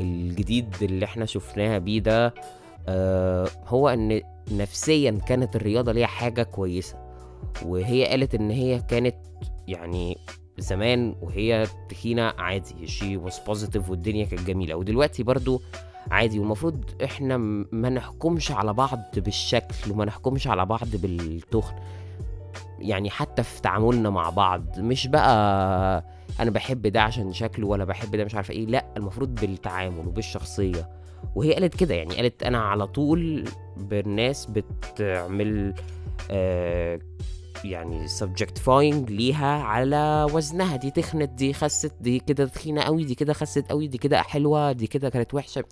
[0.00, 2.34] الجديد اللي إحنا شفناها بيه ده
[2.88, 4.20] آه، هو إن
[4.52, 6.96] نفسيا كانت الرياضة ليها حاجة كويسة
[7.64, 9.16] وهي قالت إن هي كانت
[9.68, 10.18] يعني
[10.58, 15.62] زمان وهي تخينة عادي she was positive والدنيا كانت جميلة ودلوقتي برضو
[16.10, 16.38] عادي.
[16.38, 17.36] والمفروض إحنا
[17.72, 21.74] ما نحكمش على بعض بالشكل وما نحكمش على بعض بالتخن.
[22.78, 26.04] يعني حتى في تعاملنا مع بعض مش بقى
[26.40, 28.66] أنا بحب ده عشان شكله ولا بحب ده مش عارفة إيه.
[28.66, 30.88] لأ المفروض بالتعامل وبالشخصية.
[31.34, 33.44] وهي قالت كده يعني قالت أنا على طول
[33.76, 35.74] بالناس بتعمل
[36.30, 37.00] آه
[37.64, 40.76] يعني subjectifying ليها على وزنها.
[40.76, 44.72] دي تخنت دي خست دي كده تخينة قوي دي كده خست قوي دي كده حلوة
[44.72, 45.64] دي كده كانت وحشة.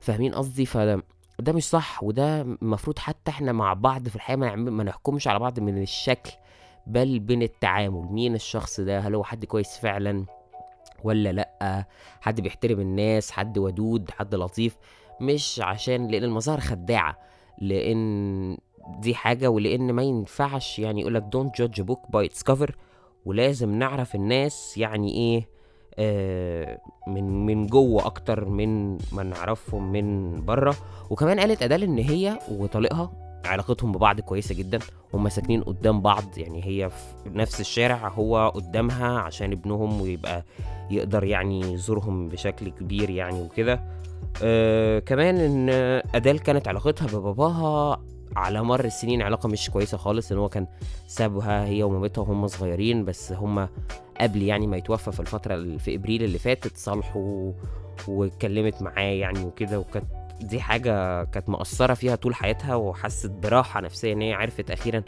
[0.00, 1.02] فاهمين قصدي؟ فده
[1.38, 5.28] ده مش صح وده المفروض حتى إحنا مع بعض في الحياة ما, نعم- ما نحكمش
[5.28, 6.30] على بعض من الشكل
[6.86, 8.06] بل من التعامل.
[8.12, 10.24] مين الشخص ده؟ هل هو حد كويس فعلا
[11.04, 11.86] ولا لأ؟
[12.20, 14.76] حد بيحترم الناس حد ودود حد لطيف؟
[15.20, 17.18] مش عشان لأن المظاهر خداعة
[17.58, 18.58] لأن
[18.98, 22.52] دي حاجة ولأن ما ينفعش يعني يقولك don't judge a book by its
[23.24, 25.48] ولازم نعرف الناس يعني إيه
[25.98, 30.74] آه من من جوه أكتر من ما نعرفهم من بره
[31.10, 33.12] وكمان قالت ادال إن هي وطليقها
[33.44, 34.78] علاقتهم ببعض كويسة جدا.
[35.14, 40.44] هما ساكنين قدام بعض يعني هي في نفس الشارع هو قدامها عشان ابنهم ويبقى
[40.90, 43.80] يقدر يعني يزورهم بشكل كبير يعني وكده.
[44.42, 45.68] آه كمان إن
[46.14, 48.02] ادال كانت علاقتها بباباها
[48.36, 50.66] على مر السنين علاقة مش كويسة خالص إن هو كان
[51.06, 53.68] سابها هي ومامتها وهم صغيرين بس هم
[54.20, 57.52] قبل يعني ما يتوفى في الفترة ال- في إبريل اللي فاتت صالحوا
[58.08, 60.06] واتكلمت معاه يعني وكده وكانت
[60.40, 65.02] دي حاجة كانت مأثرة فيها طول حياتها وحست براحة نفسية إن هي عرفت أخيرا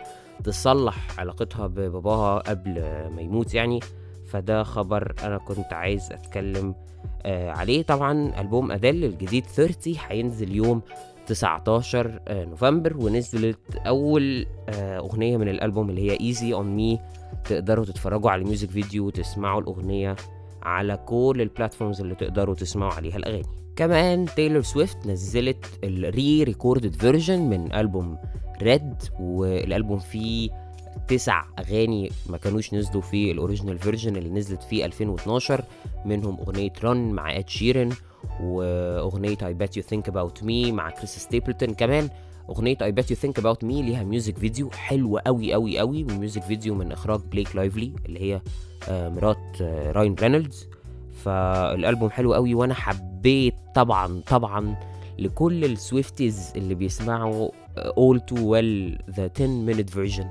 [0.44, 2.70] تصلح علاقتها بباباها قبل
[3.16, 3.80] ما يموت يعني.
[4.26, 6.74] فده خبر أنا كنت عايز أتكلم
[7.22, 7.82] آه عليه.
[7.82, 10.82] طبعا ألبوم أديل الجديد 30 هينزل يوم
[11.26, 17.00] 19 آه، نوفمبر ونزلت أول آه، أغنية من الألبوم اللي هي Easy on Me
[17.44, 20.16] تقدروا تتفرجوا على ال music video وتسمعوا الأغنية
[20.62, 23.44] على كل ال platforms اللي تقدروا تسمعوا عليها الأغاني.
[23.76, 28.18] كمان تايلور سويفت نزلت ال re-recorded version من ألبوم
[28.62, 30.63] Red والألبوم فيه
[31.08, 35.64] تسع أغاني ما كانوش نزلوا في ال original version اللي نزلت في 2012
[36.04, 37.92] منهم أغنية Run مع اد شيرن
[38.42, 42.08] وأغنية I bet you think about me مع كريس ستيبلتون كمان.
[42.50, 46.11] أغنية I bet you think about me ليها music video حلوة قوي قوي قوي و
[46.11, 48.40] music video من إخراج بليك لايفلي اللي هي
[48.88, 50.68] آه، مرات آه، راين رينولدز
[51.24, 54.76] فالألبوم حلو قوي وأنا حبيت طبعا طبعا
[55.18, 60.26] لكل ال Swifties اللي بيسمعوا آه، all too well the 10 minute version.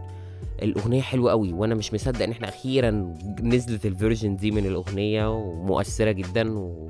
[0.62, 5.32] الأغنية حلوة قوي وأنا مش مصدق إن إحنا أخيرا نزلت ال version دي من الأغنية
[5.32, 6.89] ومؤثرة جدا و...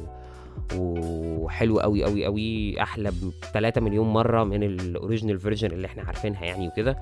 [0.78, 6.04] وحلو قوي قوي قوي أحلى ب 3 مليون مرة من ال original version اللي إحنا
[6.04, 6.98] عارفينها يعني وكده.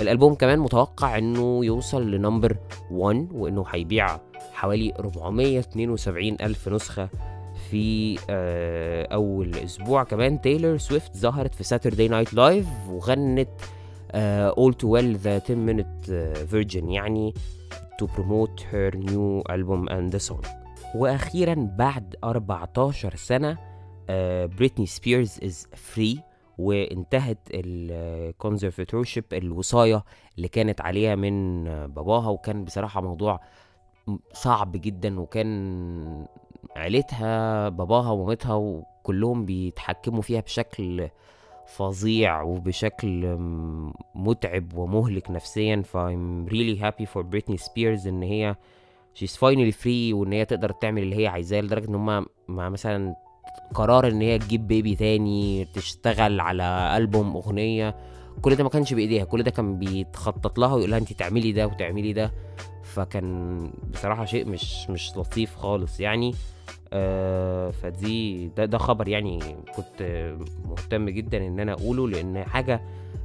[0.00, 2.56] الألبوم كمان متوقع إنه يوصل ل number
[2.90, 4.20] 1 وإنه هيبيع
[4.52, 7.08] حوالي 472 ألف نسخة
[7.70, 10.40] في آه، أول أسبوع كمان.
[10.40, 13.48] تايلور سويفت ظهرت في Saturday Night Live وغنت
[14.12, 17.34] All Too Well The 10 Minute آه، Version يعني
[18.02, 20.46] to promote her new album and the song.
[20.94, 23.58] وأخيرا بعد 14 سنة
[24.58, 26.22] بريتني سبيرز is free
[26.58, 30.04] وانتهت ال conservatorship الوصاية
[30.36, 33.40] اللي كانت عليها من آه، باباها وكان بصراحة موضوع
[34.32, 36.26] صعب جدا وكان
[36.76, 41.08] عيلتها باباها ومامتها وكلهم بيتحكموا فيها بشكل
[41.76, 43.36] فظيع وبشكل
[44.14, 45.82] متعب ومهلك نفسيا.
[45.82, 48.56] ف I'm really happy for Britney Spears إن هي
[49.14, 53.14] she's finally free وإن هي تقدر تعمل اللي هي عايزاه لدرجة إن هما مع مثلا
[53.74, 57.96] قرار إن هي تجيب بيبي تاني تشتغل على ألبوم أغنية.
[58.42, 61.66] كل ده ما كانش بإيديها كل ده كان بيتخطط لها ويقول لها انت تعملي ده
[61.66, 62.32] وتعملي ده.
[62.82, 63.60] فكان
[63.92, 66.00] بصراحة شيء مش مش لطيف خالص.
[66.00, 66.34] يعني
[66.92, 69.38] آه فدي ده ده خبر يعني
[69.76, 70.32] كنت
[70.64, 72.80] مهتم جدا إن أنا أقوله لأن حاجة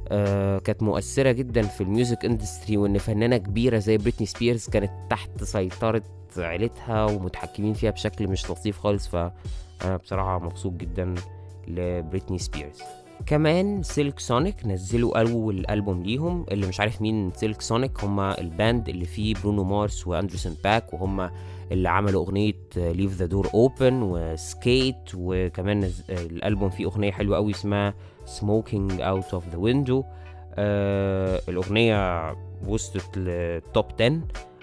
[0.08, 4.90] آه كانت مؤثرة جدا في ال music industry وإن فنانة كبيرة زي بريتني سبيرز كانت
[5.10, 6.02] تحت سيطرة
[6.38, 9.08] عيلتها ومتحكمين فيها بشكل مش لطيف خالص.
[9.08, 11.14] فانا بصراحة مبسوط جدا
[11.68, 12.82] لبريتني سبيرز.
[13.26, 18.50] كمان سيلك سونيك نزلوا أول ألبوم ليهم اللي مش عارف مين سيلك سونيك هما ال
[18.50, 21.30] band اللي فيه برونو مارس وأندرسون باك وهما
[21.72, 25.90] اللي عملوا أغنية Leave the Door Open و Skate وكمان.
[26.10, 30.04] الألبوم فيه أغنية حلوة قوي اسمها سموكينج اوت اوف ذا ويندو
[31.48, 32.32] الأغنية
[32.66, 34.20] وصلت لل top 10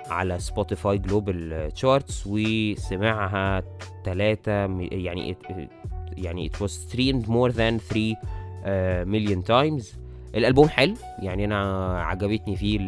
[0.10, 3.64] على سبوتيفاي global charts وسمعها
[4.06, 4.52] 3
[4.92, 5.36] يعني
[6.18, 8.16] يعني it was streamed more than 3
[8.64, 9.98] uh, million times.
[10.36, 12.80] الألبوم حلو يعني أنا عجبتني فيه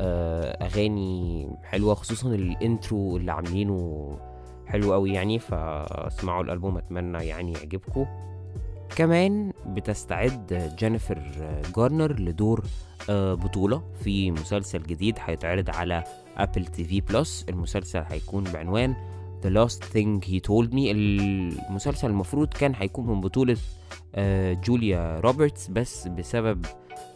[0.00, 4.10] آه، أغاني حلوة خصوصا ال intro اللي عاملينه
[4.66, 8.06] حلو قوي يعني فاسمعوا الألبوم أتمنى يعني يعجبكم.
[8.96, 11.22] كمان بتستعد جينيفر
[11.76, 12.64] جارنر لدور
[13.10, 16.04] آه، بطولة في مسلسل جديد هيتعرض على
[16.36, 18.94] Apple TV Plus المسلسل هيكون بعنوان
[19.44, 20.88] The Last Thing He Told Me.
[20.90, 23.56] المسلسل المفروض كان هيكون من بطولة
[24.14, 26.66] آه، جوليا روبرتس بس بسبب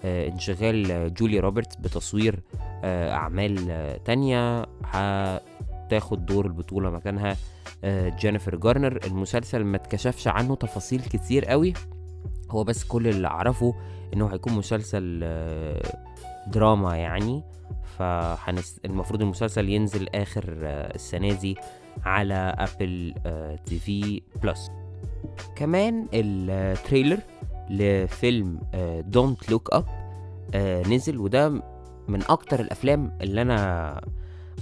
[0.05, 2.41] آه، انشغال جولي روبرتس بتصوير
[2.85, 7.37] آه، أعمال آه، تانية هتاخد دور البطولة مكانها
[7.85, 8.99] آه، جينيفر جارنر.
[9.07, 11.73] المسلسل ما اتكشفش عنه تفاصيل كتير قوي
[12.51, 13.75] هو بس كل اللي أعرفه
[14.15, 15.83] إنه هيكون مسلسل آه،
[16.47, 17.43] دراما يعني.
[17.99, 18.81] فهنس...
[18.85, 21.57] المفروض المسلسل ينزل آخر آه، السنة دي
[22.05, 22.67] على
[23.27, 24.71] آه، TV Plus
[25.57, 27.19] كمان ال trailer
[27.71, 28.61] لفيلم
[29.07, 29.85] Don't Look Up
[30.89, 31.49] نزل وده
[32.09, 34.01] من أكتر الأفلام اللي أنا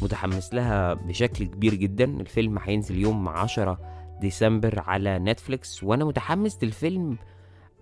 [0.02, 2.04] متحمس لها بشكل كبير جدا.
[2.04, 3.78] الفيلم هينزل يوم 10
[4.20, 7.18] ديسمبر على نتفليكس وأنا متحمس للفيلم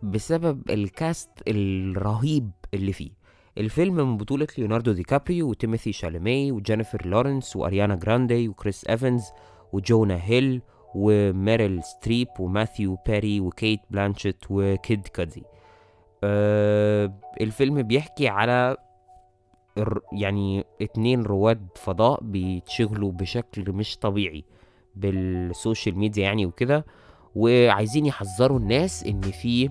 [0.02, 3.10] بسبب ال cast الرهيب اللي فيه.
[3.58, 9.24] الفيلم من بطولة ليوناردو دي كابريو وتيموثي شاليمي وجينيفر لورنس وأريانا جراندي وكريس إيفنز
[9.72, 10.62] وجونا هيل
[10.94, 15.42] وميريل ستريب وماثيو بيري وكيت بلانشيت وكيد كادي
[16.24, 18.76] أه الفيلم بيحكي على
[20.12, 24.44] يعني اتنين رواد فضاء بيتشغلوا بشكل مش طبيعي
[24.94, 26.84] بال social media يعني وكده
[27.34, 29.70] وعايزين يحذروا الناس إن في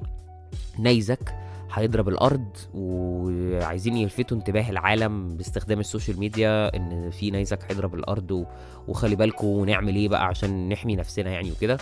[0.80, 1.36] نيزك
[1.74, 8.32] هيضرب الأرض وعايزين يلفتوا انتباه العالم باستخدام ال social media إن في نيزك هيضرب الأرض
[8.32, 8.46] و...
[8.88, 11.78] وخلي بالكم ونعمل إيه بقى عشان نحمي نفسنا يعني وكده.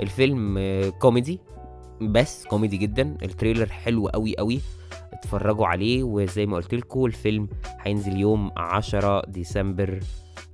[0.00, 0.58] الفيلم
[0.98, 1.40] كوميدي
[2.00, 3.16] بس كوميدي جدا.
[3.22, 4.60] ال trailer حلو قوي قوي
[5.12, 6.02] اتفرجوا عليه.
[6.02, 7.48] وزي ما قلت لكم الفيلم
[7.80, 10.00] هينزل يوم 10 ديسمبر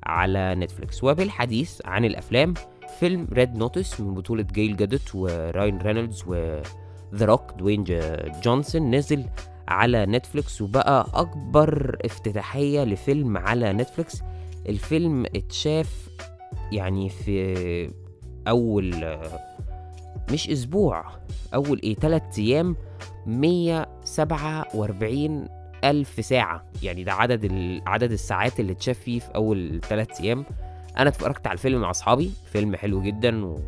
[0.07, 1.05] على نتفليكس.
[1.05, 2.55] وبالحديث عن الأفلام
[3.01, 6.61] فيلم Red Notice من بطولة جيل جادوت وراين رينولدز و
[7.15, 7.85] The Rock دوين
[8.43, 9.25] جونسون نزل
[9.69, 14.23] على نتفليكس وبقى أكبر افتتاحية لفيلم على نتفليكس
[14.69, 16.09] الفيلم اتشاف
[16.73, 17.91] يعني في
[18.49, 19.19] أول
[20.33, 21.05] مش أسبوع
[21.55, 22.77] أول إيه تلات أيام
[23.27, 25.49] 147
[25.85, 27.53] ألف ساعة يعني ده عدد.
[27.87, 30.45] عدد الساعات اللي اتشاف فيه في أول تلات أيام
[30.99, 33.59] أنا اتفرجت على الفيلم مع أصحابي فيلم حلو جدا و...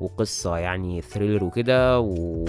[0.00, 2.44] وقصة يعني thriller وكده و...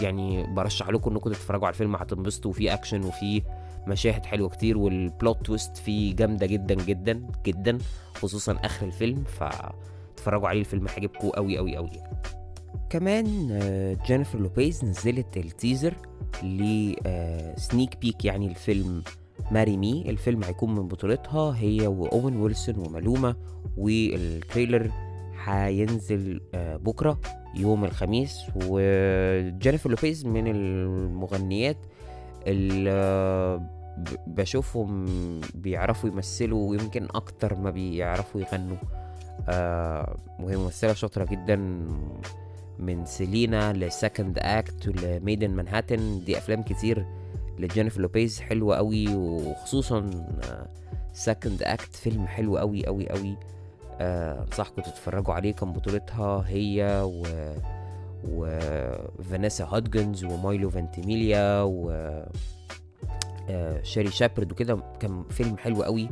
[0.00, 2.50] يعني برشح لكم إنكم تتفرجوا على الفيلم هتنبسطوا.
[2.50, 3.42] وفيه اكشن وفيه
[3.86, 7.78] مشاهد حلوة كتير وال plot twist فيه جامدة جدا جدا جدا
[8.14, 9.24] خصوصا آخر الفيلم.
[9.24, 11.90] فتتفرجوا عليه الفيلم هيعجبكم قوي قوي قوي
[12.90, 15.94] كمان آه، جينيفر لوبيز نزلت ال teaser
[16.42, 19.02] ل sneak peek يعني الفيلم
[19.50, 23.36] Marry Me الفيلم هيكون من بطولتها هي وأوين ويلسون ومالومة
[23.76, 24.90] وال trailer
[25.44, 27.20] هينزل آه، بكرة
[27.56, 31.76] يوم الخميس وجينيفر لوبيز من المغنيات
[32.46, 33.62] اللي آه،
[34.26, 35.06] بشوفهم
[35.54, 38.76] بيعرفوا يمثلوا ويمكن أكتر ما بيعرفوا يغنوا.
[39.48, 41.56] آه، وهي ممثلة شاطرة جدا
[42.78, 46.24] من سيلينا ل Second Act ول Maid in Manhattan.
[46.24, 47.06] دي أفلام كتير
[47.58, 50.10] لجينيفر لوبيز حلوة قوي وخصوصا
[51.12, 51.96] Second Act.
[51.96, 53.36] فيلم حلو قوي قوي قوي
[54.00, 57.22] انصحكم تتفرجوا عليه كان بطولتها هي و
[58.28, 58.58] و
[59.30, 61.90] فانيسا هودجنز ومايلو فانتيميليا و
[63.50, 64.78] آه، شيري شابرد وكده.
[65.00, 66.08] كان فيلم حلو قوي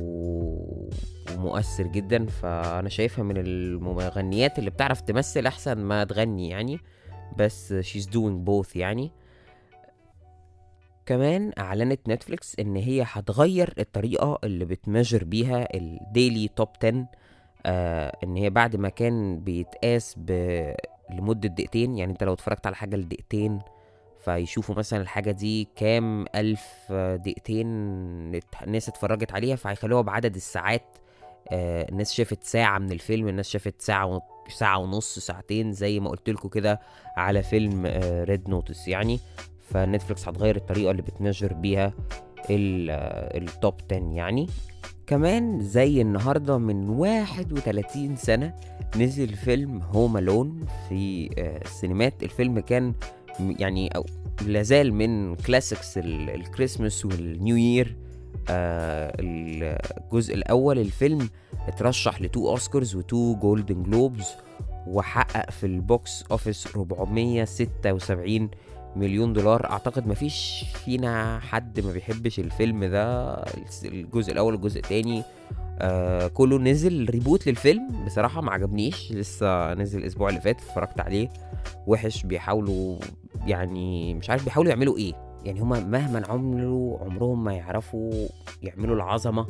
[0.00, 0.90] و...
[1.34, 2.26] ومؤثر جدا.
[2.26, 6.78] فأنا شايفها من المغنيات اللي بتعرف تمثل أحسن ما تغني يعني.
[7.38, 9.12] بس she's doing both يعني.
[11.06, 17.06] كمان أعلنت نتفليكس إن هي هتغير الطريقة اللي بت measure بيها ال daily top 10
[17.66, 20.30] آه إن هي بعد ما كان بيتقاس ب...
[21.10, 23.58] لمدة دقيقتين يعني أنت لو اتفرجت على حاجة لدقيقتين
[24.24, 27.66] فيشوفوا مثلا الحاجة دي كام آه، دقيقتين
[28.62, 30.96] الناس اتفرجت عليها فهيخلوها بعدد الساعات
[31.48, 34.20] آه الناس شافت ساعة من الفيلم الناس شافت ساعة و...
[34.48, 36.80] ساعة ونص ساعتين زي ما قلت لكم كده
[37.16, 37.86] على فيلم
[38.28, 39.20] Red Notice يعني.
[39.64, 41.92] ف Netflix هتغير الطريقة اللي بت measure بيها
[42.50, 44.46] ال- آه، ال top 10 يعني.
[45.06, 48.54] كمان زي النهارده من 31 سنة
[48.96, 52.22] نزل فيلم Home Alone في آه، السينمات.
[52.22, 52.92] الفيلم كان
[53.40, 54.04] يعني أو
[54.46, 57.96] لازال من classics ال- ال Christmas وال New Year
[58.50, 60.78] آه، الجزء الأول.
[60.78, 61.28] الفيلم
[61.68, 64.26] اترشح ل two Oscars و two Golden Globes
[64.86, 68.50] وحقق في ال box office 476
[68.96, 69.70] مليون دولار.
[69.70, 73.34] أعتقد مفيش فينا حد ما بيحبش الفيلم ده.
[73.84, 75.22] الجزء الأول والجزء التاني
[75.78, 78.04] آه كله نزل reboot للفيلم.
[78.06, 79.12] بصراحة ما عجبنيش.
[79.12, 81.28] لسه نزل الأسبوع اللي فات اتفرجت عليه.
[81.86, 82.22] وحش.
[82.22, 82.98] بيحاولوا
[83.46, 85.12] يعني مش عارف بيحاولوا يعملوا إيه.
[85.44, 88.28] يعني هما مهما عملوا عمرهم ما يعرفوا
[88.62, 89.46] يعملوا العظمة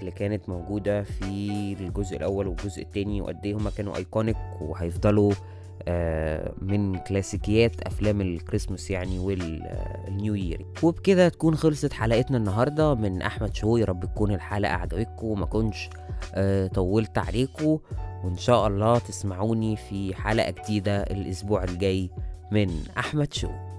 [0.00, 5.55] اللي كانت موجودة في الجزء الأول والجزء التاني وقد إيه هما كانوا iconic وهيفضلوا آه،
[5.88, 10.66] آه، من كلاسيكيات أفلام الكريسماس يعني وال New Year.
[10.82, 15.90] وبكده تكون خلصت حلقتنا النهارده من أحمد شوي رب تكون الحلقة عجبتكم وما كنتش
[16.34, 17.78] آه، طولت عليكم.
[18.24, 22.10] وإن شاء الله تسمعوني في حلقة جديدة الأسبوع الجاي
[22.52, 23.76] من أحمد شوي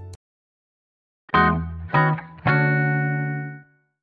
[1.34, 2.37] thank you